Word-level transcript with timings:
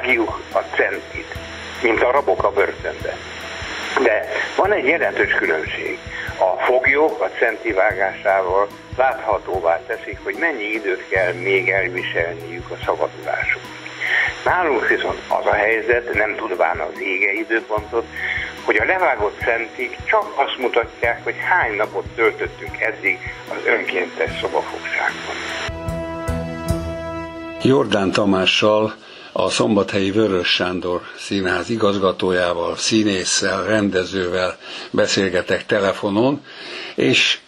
vágjuk 0.00 0.40
a 0.52 0.58
centit, 0.58 1.34
mint 1.82 2.02
a 2.02 2.10
rabok 2.10 2.44
a 2.44 2.50
börtönbe. 2.50 3.16
De 4.02 4.28
van 4.56 4.72
egy 4.72 4.86
jelentős 4.86 5.32
különbség. 5.32 5.98
A 6.38 6.62
foglyok 6.64 7.20
a 7.22 7.30
centi 7.38 7.72
vágásával 7.72 8.68
láthatóvá 8.96 9.80
teszik, 9.86 10.18
hogy 10.24 10.36
mennyi 10.38 10.64
időt 10.64 11.08
kell 11.08 11.32
még 11.32 11.68
elviselniük 11.70 12.70
a 12.70 12.76
szabadulásuk. 12.84 13.62
Nálunk 14.44 14.88
viszont 14.88 15.18
az 15.28 15.46
a 15.46 15.54
helyzet, 15.54 16.14
nem 16.14 16.34
tudván 16.36 16.78
az 16.78 17.00
ége 17.00 17.32
időpontot, 17.32 18.04
hogy 18.64 18.76
a 18.76 18.84
levágott 18.84 19.38
centik 19.38 19.96
csak 20.04 20.32
azt 20.34 20.58
mutatják, 20.58 21.24
hogy 21.24 21.34
hány 21.48 21.76
napot 21.76 22.04
töltöttünk 22.14 22.80
eddig 22.80 23.18
az 23.48 23.66
önkéntes 23.66 24.38
szobafogságban. 24.40 25.36
Jordán 27.62 28.10
Tamással, 28.10 28.94
a 29.44 29.48
Szombathelyi 29.48 30.10
Vörös 30.10 30.48
Sándor 30.48 31.00
színház 31.18 31.70
igazgatójával, 31.70 32.76
színésszel, 32.76 33.64
rendezővel 33.64 34.58
beszélgetek 34.90 35.66
telefonon, 35.66 36.44
és 36.94 37.38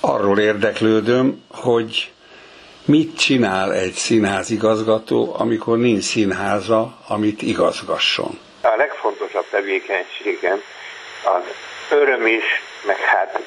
arról 0.00 0.38
érdeklődöm, 0.38 1.44
hogy 1.50 2.12
mit 2.84 3.18
csinál 3.18 3.72
egy 3.72 3.92
színház 3.92 4.50
igazgató, 4.50 5.34
amikor 5.38 5.78
nincs 5.78 6.02
színháza, 6.02 6.98
amit 7.08 7.42
igazgasson. 7.42 8.38
A 8.60 8.76
legfontosabb 8.76 9.46
tevékenységem 9.50 10.60
az 11.24 11.42
öröm 11.90 12.26
is, 12.26 12.44
meg 12.86 12.98
hát 12.98 13.40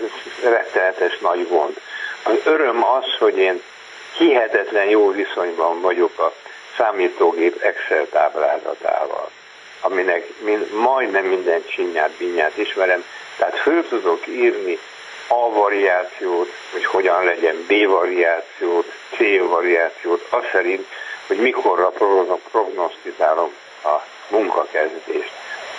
rettenetes 0.43 1.19
nagy 1.21 1.47
gond. 1.49 1.73
Az 2.23 2.39
öröm 2.45 2.83
az, 2.83 3.05
hogy 3.19 3.37
én 3.37 3.61
hihetetlen 4.17 4.85
jó 4.89 5.11
viszonyban 5.11 5.81
vagyok 5.81 6.19
a 6.19 6.33
számítógép 6.79 7.61
Excel 7.61 8.07
táblázatával, 8.09 9.29
aminek 9.81 10.27
mind, 10.39 10.71
majdnem 10.73 11.25
minden 11.25 11.63
csinyát, 11.67 12.11
binyát 12.11 12.57
ismerem, 12.57 13.03
tehát 13.37 13.57
föl 13.57 13.87
tudok 13.87 14.27
írni 14.27 14.79
A 15.27 15.51
variációt, 15.53 16.49
hogy 16.71 16.85
hogyan 16.85 17.23
legyen 17.23 17.65
B 17.67 17.87
variációt, 17.87 18.91
C 19.15 19.17
variációt, 19.49 20.27
az 20.29 20.43
szerint, 20.51 20.87
hogy 21.27 21.37
mikorra 21.37 21.91
prognosztizálom 22.51 23.53
a 23.83 23.95
munkakezdést. 24.27 25.31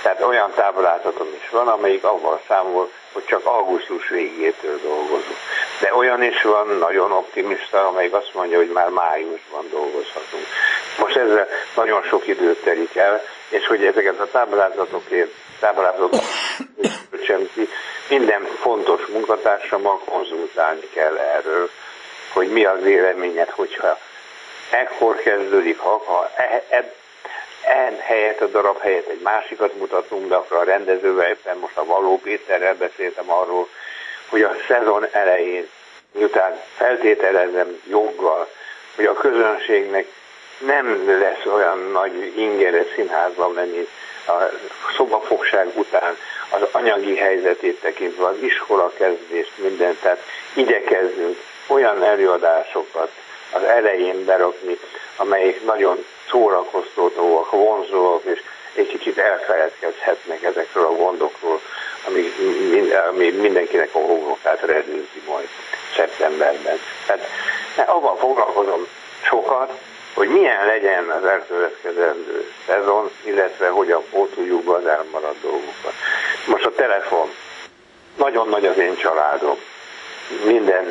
Tehát 0.02 0.22
olyan 0.22 0.52
táblázatom 0.54 1.28
is 1.42 1.48
van, 1.50 1.68
amelyik 1.68 2.04
avval 2.04 2.40
számol, 2.48 2.90
hogy 3.12 3.24
csak 3.24 3.46
augusztus 3.46 4.08
végétől 4.08 4.80
dolgozunk. 4.82 5.38
De 5.80 5.94
olyan 5.94 6.22
is 6.22 6.42
van, 6.42 6.66
nagyon 6.78 7.12
optimista, 7.12 7.86
amelyik 7.86 8.12
azt 8.12 8.34
mondja, 8.34 8.56
hogy 8.56 8.70
már 8.72 8.88
májusban 8.88 9.68
dolgozhatunk. 9.70 10.46
Most 10.98 11.16
ezzel 11.16 11.48
nagyon 11.74 12.02
sok 12.02 12.26
időt 12.26 12.62
telik 12.62 12.96
el, 12.96 13.22
és 13.48 13.66
hogy 13.66 13.84
ezeket 13.84 14.20
a 14.20 14.30
táblázatokért, 14.30 15.30
táblázatok 15.60 16.12
minden 18.08 18.44
fontos 18.60 19.06
munkatársammal 19.06 19.98
konzultálni 19.98 20.88
kell 20.94 21.16
erről, 21.16 21.70
hogy 22.32 22.48
mi 22.48 22.64
az 22.64 22.82
véleményed, 22.82 23.50
hogyha 23.50 23.98
ekkor 24.70 25.16
kezdődik, 25.16 25.78
ha, 25.78 26.02
ha 26.06 26.30
e, 26.36 26.64
e, 26.68 26.92
en 27.70 27.98
helyett, 28.00 28.40
a 28.40 28.46
darab 28.46 28.80
helyett 28.80 29.08
egy 29.08 29.20
másikat 29.20 29.76
mutatunk, 29.78 30.28
de 30.28 30.34
akkor 30.34 30.56
a 30.56 30.64
rendezővel 30.64 31.28
éppen 31.28 31.56
most 31.58 31.76
a 31.76 31.84
Való 31.84 32.18
Péterrel 32.18 32.74
beszéltem 32.74 33.30
arról, 33.30 33.68
hogy 34.28 34.42
a 34.42 34.54
szezon 34.68 35.06
elején, 35.10 35.68
miután 36.12 36.60
feltételezem 36.76 37.80
joggal, 37.88 38.48
hogy 38.96 39.04
a 39.04 39.12
közönségnek 39.12 40.06
nem 40.58 41.18
lesz 41.20 41.44
olyan 41.54 41.90
nagy 41.92 42.32
ingere 42.36 42.84
színházban 42.94 43.52
menni 43.52 43.88
a 44.26 44.32
szobafogság 44.96 45.70
után 45.74 46.16
az 46.50 46.60
anyagi 46.72 47.16
helyzetét 47.16 47.80
tekintve, 47.80 48.26
az 48.26 48.36
iskola 48.40 48.92
kezdést, 48.96 49.52
mindent, 49.56 50.00
tehát 50.00 50.22
igyekezzünk 50.54 51.38
olyan 51.66 52.02
előadásokat 52.02 53.10
az 53.52 53.62
elején 53.62 54.24
berakni, 54.24 54.78
amelyek 55.16 55.64
nagyon 55.64 56.04
szórakoztatóak, 56.30 57.50
vonzóak, 57.50 58.22
és 58.24 58.42
egy 58.74 58.86
kicsit 58.86 59.18
elfeledkezhetnek 59.18 60.42
ezekről 60.42 60.84
a 60.84 60.96
gondokról, 60.96 61.60
ami, 62.06 62.32
ami 63.08 63.30
mindenkinek 63.30 63.88
a 63.92 63.98
homlokát 63.98 64.60
redőzi 64.60 65.22
majd 65.26 65.48
szeptemberben. 65.96 66.78
Tehát 67.06 67.28
abban 67.88 68.16
foglalkozom 68.16 68.86
sokat, 69.22 69.78
hogy 70.14 70.28
milyen 70.28 70.66
legyen 70.66 71.08
az 71.08 71.24
elkövetkezendő 71.24 72.52
szezon, 72.66 73.10
illetve 73.22 73.68
hogyan 73.68 74.02
pótoljuk 74.10 74.68
az 74.68 74.86
elmaradt 74.86 75.40
dolgokat. 75.40 75.92
Most 76.46 76.64
a 76.64 76.72
telefon. 76.74 77.30
Nagyon 78.16 78.48
nagy 78.48 78.66
az 78.66 78.78
én 78.78 78.96
családom. 78.96 79.56
Minden, 80.44 80.84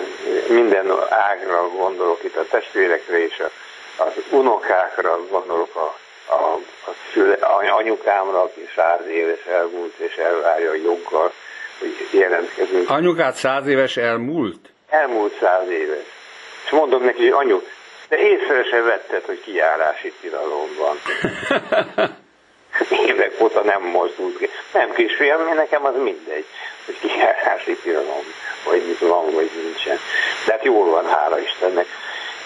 minden 0.48 0.92
ágra 1.10 1.70
gondolok 1.70 2.24
itt 2.24 2.36
a 2.36 2.46
testvérekre 2.50 3.26
és 3.26 3.40
a 3.40 3.50
az 4.00 4.14
unokákra 4.30 5.20
gondolok 5.30 5.76
a, 5.76 5.98
a, 6.34 6.54
a 6.86 6.94
szüle, 7.14 7.36
anyukámra, 7.72 8.42
aki 8.42 8.68
száz 8.76 9.08
éves 9.08 9.46
elmúlt, 9.46 9.94
és 9.98 10.16
elvárja 10.16 10.70
a 10.70 10.76
joggal, 10.76 11.34
hogy 11.80 12.08
jelentkezünk. 12.12 12.90
Anyukát 12.90 13.36
száz 13.36 13.68
éves 13.68 13.98
elmúlt? 13.98 14.60
Elmúlt 14.90 15.38
száz 15.40 15.70
éves. 15.70 16.06
És 16.66 16.72
mondom 16.72 17.04
neki, 17.04 17.30
hogy 17.30 17.46
anyu, 17.46 17.62
de 18.10 18.18
észre 18.18 18.64
se 18.64 18.82
vetted, 18.82 19.26
hogy 19.26 19.42
kijárási 19.42 20.14
tilalom 20.22 20.70
van. 20.78 20.98
Évek 23.08 23.42
óta 23.42 23.62
nem 23.62 23.82
mozdult 23.82 24.38
ki. 24.38 24.50
Nem 24.74 24.92
kisfiam, 24.94 25.54
nekem 25.56 25.86
az 25.86 25.96
mindegy, 25.96 26.46
hogy 26.86 27.00
kijárási 27.00 27.76
tilalom, 27.76 28.24
vagy 28.66 28.98
van, 29.00 29.34
vagy 29.34 29.50
nincsen. 29.64 30.00
De 30.46 30.52
hát 30.52 30.64
jól 30.64 30.90
van, 30.90 31.06
hála 31.06 31.40
Istennek 31.40 31.86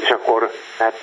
és 0.04 0.10
akkor 0.10 0.52
hát 0.78 1.00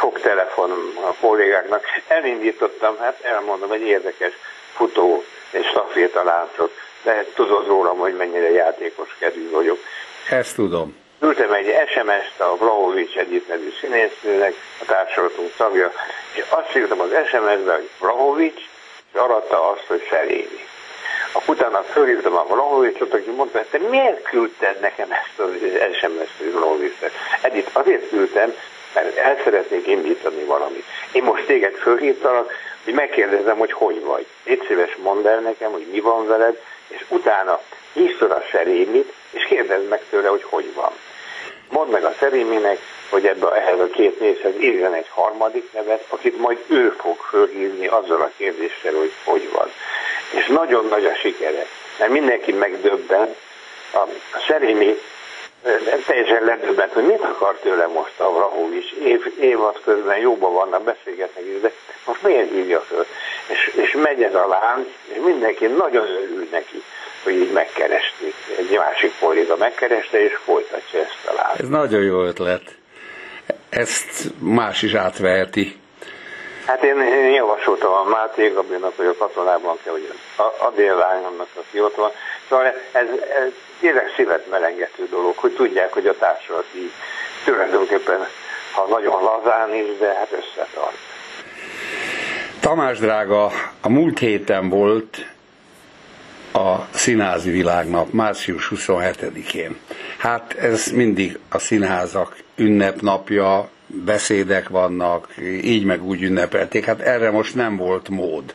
sok 0.00 0.20
telefon 0.20 0.70
a 0.94 1.14
kollégáknak. 1.20 1.84
Elindítottam, 2.08 2.98
hát 2.98 3.20
elmondom, 3.22 3.72
egy 3.72 3.82
érdekes 3.82 4.32
futó 4.74 5.24
és 5.50 5.78
látszott, 6.24 6.78
de 7.02 7.26
tudod 7.34 7.66
rólam, 7.66 7.98
hogy 7.98 8.16
mennyire 8.16 8.50
játékos 8.50 9.16
kedvű 9.18 9.50
vagyok. 9.50 9.78
Ezt 10.30 10.54
tudom. 10.54 10.96
Küldtem 11.20 11.52
egy 11.52 11.74
SMS-t 11.88 12.40
a 12.40 12.56
Vlahovics 12.56 13.16
egyik 13.16 13.48
nevű 13.48 13.72
színésznőnek, 13.80 14.54
a 14.80 14.84
társulatunk 14.84 15.52
tagja, 15.56 15.92
és 16.32 16.44
azt 16.48 16.76
írtam 16.76 17.00
az 17.00 17.10
SMS-be, 17.26 17.74
hogy 17.74 17.90
Vlahovics, 17.98 18.60
és 19.12 19.20
aratta 19.20 19.70
azt, 19.70 19.84
hogy. 19.86 20.02
Akkor 21.32 21.54
utána 21.54 21.82
fölhívtam 21.82 22.36
a 22.36 22.46
Vlahovicsot, 22.48 23.14
aki 23.14 23.30
mondta, 23.30 23.58
hogy 23.58 23.66
te 23.66 23.78
miért 23.78 24.22
küldted 24.22 24.80
nekem 24.80 25.12
ezt 25.12 25.38
az 25.38 25.50
SMS-t, 26.00 26.52
Vlahovicsot? 26.52 27.10
Azért 27.86 28.08
küldtem, 28.08 28.54
mert 28.94 29.16
el 29.16 29.36
szeretnék 29.44 29.86
indítani 29.86 30.44
valamit. 30.44 30.84
Én 31.12 31.22
most 31.22 31.46
téged 31.46 31.74
fölhívtalak, 31.74 32.52
hogy 32.84 32.94
megkérdezem, 32.94 33.58
hogy 33.58 33.72
hogy 33.72 34.04
vagy. 34.04 34.26
Légy 34.44 34.64
szíves, 34.66 34.96
mondd 35.02 35.26
el 35.26 35.40
nekem, 35.40 35.72
hogy 35.72 35.86
mi 35.92 36.00
van 36.00 36.26
veled, 36.26 36.60
és 36.88 37.04
utána 37.08 37.60
hívszor 37.92 38.30
a 38.30 38.44
serémit, 38.50 39.12
és 39.30 39.44
kérdezd 39.44 39.88
meg 39.88 40.02
tőle, 40.10 40.28
hogy 40.28 40.42
hogy 40.42 40.74
van. 40.74 40.92
Mondd 41.70 41.90
meg 41.90 42.04
a 42.04 42.14
szeréminek, 42.18 42.78
hogy 43.08 43.26
ebbe 43.26 43.50
ehhez 43.50 43.78
a 43.78 43.86
két 43.86 44.20
névhez 44.20 44.54
írjon 44.60 44.94
egy 44.94 45.08
harmadik 45.08 45.72
nevet, 45.72 46.04
akit 46.08 46.38
majd 46.38 46.58
ő 46.66 46.94
fog 46.98 47.16
fölhívni 47.16 47.86
azzal 47.86 48.20
a 48.20 48.30
kérdéssel, 48.36 48.94
hogy 48.94 49.12
hogy 49.24 49.50
van 49.52 49.70
és 50.30 50.46
nagyon 50.46 50.86
nagy 50.86 51.04
a 51.04 51.14
sikere, 51.14 51.66
mert 51.98 52.10
mindenki 52.10 52.52
megdöbben, 52.52 53.34
a 54.32 54.38
Szerémi 54.48 55.00
teljesen 56.06 56.44
ledöbbent, 56.44 56.92
hogy 56.92 57.04
mit 57.04 57.20
akar 57.20 57.54
tőle 57.62 57.86
most 57.86 58.20
a 58.20 58.32
Vrahovics. 58.32 58.92
Év, 58.92 59.34
évad 59.40 59.80
közben 59.84 60.18
jóban 60.18 60.52
vannak, 60.52 60.82
beszélgetnek 60.82 61.44
is, 61.44 61.60
de 61.60 61.72
most 62.06 62.22
miért 62.22 62.50
hívja 62.50 62.80
föl? 62.80 63.06
És, 63.46 63.74
és 63.74 63.92
megy 64.02 64.22
ez 64.22 64.34
a 64.34 64.46
lánc, 64.48 64.86
és 65.08 65.18
mindenki 65.24 65.66
nagyon 65.66 66.06
örül 66.06 66.48
neki, 66.50 66.82
hogy 67.24 67.34
így 67.34 67.52
megkeresték. 67.52 68.34
Egy 68.58 68.76
másik 68.78 69.12
kolléga 69.20 69.56
megkereste, 69.56 70.24
és 70.24 70.36
folytatja 70.44 71.00
ezt 71.00 71.26
a 71.26 71.32
lánc. 71.32 71.58
Ez 71.58 71.68
nagyon 71.68 72.02
jó 72.02 72.22
ötlet. 72.22 72.62
Ezt 73.68 74.24
más 74.38 74.82
is 74.82 74.94
átveheti. 74.94 75.80
Hát 76.66 76.82
én, 76.82 77.00
én 77.00 77.30
javasoltam 77.30 77.92
a 77.92 78.04
Máté 78.04 78.48
Gabrinak, 78.48 78.96
hogy 78.96 79.06
a 79.06 79.16
katonában 79.18 79.78
kell, 79.84 79.92
hogy 79.92 80.12
a 80.36 80.70
délványomnak, 80.70 81.48
aki 81.54 81.80
ott 81.80 81.94
van. 81.94 82.10
Szóval 82.48 82.66
ez, 82.92 83.06
ez 83.36 83.52
tényleg 83.80 84.12
szívet 84.16 84.50
melengető 84.50 85.06
dolog, 85.10 85.36
hogy 85.36 85.52
tudják, 85.52 85.92
hogy 85.92 86.06
a 86.06 86.14
így 86.76 86.92
tulajdonképpen, 87.44 88.26
ha 88.72 88.86
nagyon 88.88 89.22
lazán 89.22 89.74
is, 89.74 89.98
de 89.98 90.14
hát 90.14 90.28
összetart. 90.30 90.96
Tamás 92.60 92.98
drága, 92.98 93.50
a 93.80 93.88
múlt 93.88 94.18
héten 94.18 94.68
volt 94.68 95.26
a 96.52 96.88
színházi 96.94 97.50
világnap, 97.50 98.12
március 98.12 98.70
27-én. 98.74 99.78
Hát 100.18 100.54
ez 100.54 100.86
mindig 100.86 101.38
a 101.50 101.58
színházak 101.58 102.36
ünnepnapja, 102.56 103.68
beszédek 103.86 104.68
vannak, 104.68 105.34
így 105.62 105.84
meg 105.84 106.04
úgy 106.04 106.22
ünnepelték. 106.22 106.84
Hát 106.84 107.00
erre 107.00 107.30
most 107.30 107.54
nem 107.54 107.76
volt 107.76 108.08
mód. 108.08 108.54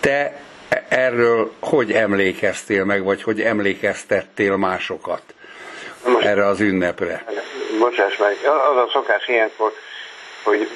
Te 0.00 0.40
erről 0.94 1.52
hogy 1.60 1.92
emlékeztél 1.92 2.84
meg, 2.84 3.04
vagy 3.04 3.22
hogy 3.22 3.40
emlékeztettél 3.40 4.56
másokat 4.56 5.22
most, 6.04 6.26
erre 6.26 6.46
az 6.46 6.60
ünnepre? 6.60 7.24
Bocsáss 7.78 8.16
meg, 8.16 8.36
az 8.44 8.76
a 8.76 8.88
szokás 8.92 9.28
ilyenkor, 9.28 9.72
hogy 10.42 10.68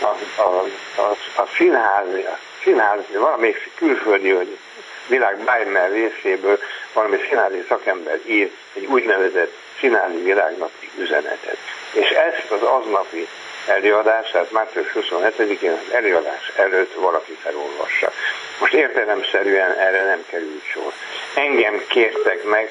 a, 0.00 0.40
a, 0.40 0.64
a, 0.96 1.40
a 1.42 1.48
színházi, 1.56 2.24
színházi, 2.62 3.16
valami 3.18 3.54
külföldi, 3.74 4.30
hogy 4.30 4.58
világ 5.06 5.44
bármely 5.44 5.90
részéből 5.90 6.58
valami 6.92 7.16
színházi 7.28 7.64
szakember 7.68 8.18
ír 8.26 8.50
egy 8.74 8.86
úgynevezett 8.86 9.52
színházi 9.80 10.22
világnapi 10.22 10.90
üzenetet. 10.98 11.56
És 11.92 12.08
ezt 12.08 12.50
az 12.50 12.62
aznapi 12.62 13.28
előadását 13.66 14.50
március 14.50 14.92
27-én 14.94 15.70
az 15.70 15.94
előadás 15.94 16.52
előtt 16.56 16.94
valaki 16.94 17.32
felolvassa. 17.42 18.12
Most 18.58 18.72
értelemszerűen 18.72 19.72
erre 19.72 20.04
nem 20.04 20.24
került 20.30 20.64
sor. 20.72 20.92
Engem 21.34 21.82
kértek 21.88 22.44
meg, 22.44 22.70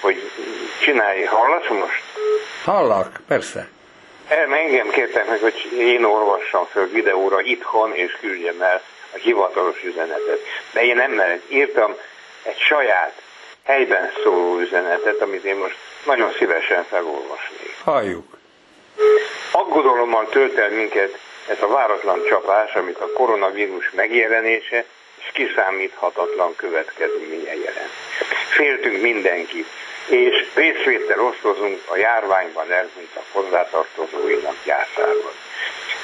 hogy 0.00 0.30
csinálj, 0.80 1.24
hallasz 1.24 1.68
most? 1.68 2.02
Hallak, 2.64 3.20
persze. 3.28 3.68
El, 4.28 4.54
engem 4.54 4.88
kértek 4.88 5.28
meg, 5.28 5.40
hogy 5.40 5.72
én 5.78 6.04
olvassam 6.04 6.66
föl 6.70 6.88
videóra 6.88 7.40
itthon, 7.40 7.94
és 7.94 8.16
küldjem 8.20 8.62
el 8.62 8.82
a 9.14 9.16
hivatalos 9.18 9.82
üzenetet. 9.82 10.40
De 10.72 10.84
én 10.84 10.96
nem 10.96 11.10
mert 11.10 11.50
írtam 11.52 11.94
egy 12.42 12.58
saját 12.58 13.12
helyben 13.62 14.10
szóló 14.22 14.58
üzenetet, 14.58 15.20
amit 15.20 15.44
én 15.44 15.56
most 15.56 15.76
nagyon 16.04 16.32
szívesen 16.38 16.84
felolvasnék. 16.84 17.76
Halljuk. 17.84 18.36
Aggodalommal 19.50 20.28
tölt 20.28 20.56
el 20.56 20.70
minket 20.70 21.18
ez 21.48 21.62
a 21.62 21.68
váratlan 21.68 22.22
csapás, 22.28 22.74
amit 22.74 22.98
a 22.98 23.12
koronavírus 23.12 23.90
megjelenése 23.90 24.84
és 25.18 25.30
kiszámíthatatlan 25.32 26.56
következménye 26.56 27.54
jelent. 27.54 27.92
Féltünk 28.50 29.02
mindenkit, 29.02 29.66
és 30.06 30.46
részvétel 30.54 31.20
osztozunk 31.20 31.80
a 31.86 31.96
járványban 31.96 32.72
elhunyt 32.72 33.16
a 33.16 33.22
hozzátartozóinak 33.32 34.56
gyászában. 34.64 35.32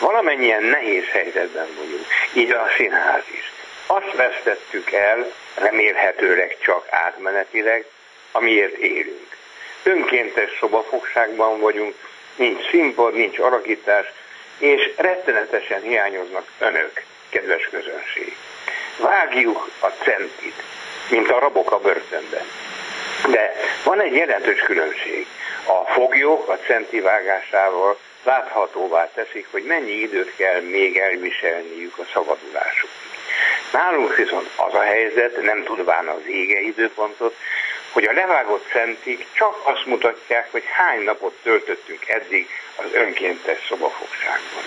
Valamennyien 0.00 0.62
nehéz 0.62 1.04
helyzetben 1.08 1.68
vagyunk, 1.76 2.06
így 2.32 2.50
a 2.50 2.66
színház 2.76 3.24
is. 3.30 3.52
Azt 3.86 4.12
vesztettük 4.16 4.92
el, 4.92 5.32
remélhetőleg 5.54 6.56
csak 6.60 6.86
átmenetileg, 6.90 7.86
amiért 8.32 8.76
élünk. 8.76 9.36
Önkéntes 9.82 10.50
szobafogságban 10.60 11.60
vagyunk, 11.60 11.94
nincs 12.36 12.70
színpad, 12.70 13.14
nincs 13.14 13.38
alakítás, 13.38 14.06
és 14.58 14.90
rettenetesen 14.96 15.80
hiányoznak 15.82 16.46
önök, 16.58 17.02
kedves 17.28 17.68
közönség. 17.70 18.36
Vágjuk 18.96 19.70
a 19.80 19.86
centit, 19.86 20.62
mint 21.08 21.30
a 21.30 21.38
rabok 21.38 21.72
a 21.72 21.78
börtönben. 21.78 22.46
De 23.30 23.54
van 23.84 24.00
egy 24.00 24.14
jelentős 24.14 24.60
különbség. 24.60 25.26
A 25.66 25.92
foglyok 25.92 26.48
a 26.48 26.58
centi 26.66 27.00
vágásával 27.00 27.98
láthatóvá 28.22 29.10
teszik, 29.14 29.46
hogy 29.50 29.62
mennyi 29.62 29.92
időt 29.92 30.36
kell 30.36 30.60
még 30.60 30.96
elviselniük 30.96 31.98
a 31.98 32.04
szabadulásuk. 32.12 32.90
Nálunk 33.72 34.16
viszont 34.16 34.50
az 34.56 34.74
a 34.74 34.82
helyzet, 34.82 35.42
nem 35.42 35.62
tudván 35.64 36.06
az 36.06 36.26
ége 36.26 36.60
időpontot, 36.60 37.36
hogy 37.92 38.04
a 38.04 38.12
levágott 38.12 38.66
centig 38.72 39.26
csak 39.32 39.60
azt 39.62 39.86
mutatják, 39.86 40.48
hogy 40.50 40.64
hány 40.72 41.02
napot 41.02 41.34
töltöttünk 41.42 42.08
eddig 42.08 42.48
az 42.76 42.92
önkéntes 42.92 43.66
szobafogságban. 43.68 44.62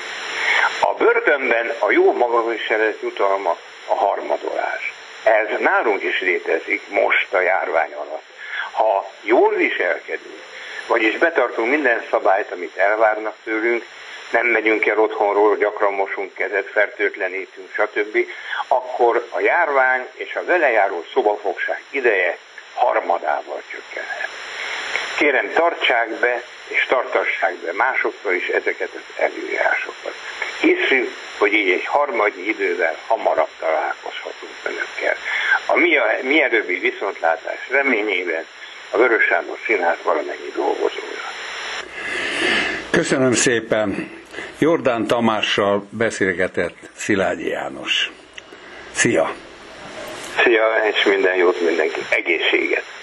A 0.79 0.93
börtönben 0.93 1.73
a 1.79 1.91
jó 1.91 2.13
magaviselet 2.13 3.01
jutalma 3.01 3.57
a 3.87 3.95
harmadolás. 3.95 4.93
Ez 5.23 5.59
nálunk 5.59 6.03
is 6.03 6.19
létezik 6.19 6.89
most 6.89 7.33
a 7.33 7.41
járvány 7.41 7.93
alatt. 7.93 8.25
Ha 8.71 9.11
jól 9.21 9.53
viselkedünk, 9.53 10.43
vagyis 10.87 11.17
betartunk 11.17 11.69
minden 11.69 12.03
szabályt, 12.09 12.51
amit 12.51 12.77
elvárnak 12.77 13.35
tőlünk, 13.43 13.85
nem 14.29 14.45
megyünk 14.45 14.85
el 14.85 14.99
otthonról, 14.99 15.57
gyakran 15.57 15.93
mosunk 15.93 16.33
kezet, 16.33 16.67
fertőtlenítünk, 16.67 17.71
stb., 17.73 18.17
akkor 18.67 19.27
a 19.29 19.39
járvány 19.39 20.07
és 20.13 20.35
a 20.35 20.45
vele 20.45 20.71
járó 20.71 21.05
szobafogság 21.13 21.83
ideje 21.89 22.37
harmadával 22.73 23.61
csökkenhet. 23.71 24.29
Kérem, 25.17 25.51
tartsák 25.53 26.09
be 26.09 26.43
és 26.67 26.85
tartassák 26.85 27.55
be 27.55 27.73
másokkal 27.73 28.33
is 28.33 28.47
ezeket 28.47 28.89
az 28.93 29.01
előírásokat. 29.17 30.13
Hiszük, 30.59 31.17
hogy 31.45 31.53
így 31.53 31.69
egy 31.69 31.85
harmadi 31.85 32.49
idővel 32.49 32.95
hamarabb 33.07 33.53
találkozhatunk 33.59 34.53
önökkel. 34.63 35.15
A 35.65 35.75
mi, 35.75 35.97
a, 35.97 36.05
mi 36.23 36.41
előbbi 36.41 36.79
viszontlátás 36.79 37.69
reményében 37.69 38.45
a 38.91 38.97
Vörös 38.97 39.23
Sándor 39.23 39.57
Színház 39.65 39.97
valamennyi 40.03 40.51
dolgozója. 40.55 41.23
Köszönöm 42.89 43.33
szépen. 43.33 44.11
Jordán 44.59 45.07
Tamással 45.07 45.87
beszélgetett 45.89 46.77
Szilágyi 46.95 47.47
János. 47.47 48.11
Szia! 48.91 49.33
Szia, 50.43 50.65
és 50.91 51.03
minden 51.03 51.35
jót 51.35 51.61
mindenki. 51.61 51.99
Egészséget! 52.09 52.94